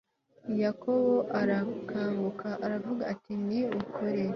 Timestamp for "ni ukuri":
3.47-4.23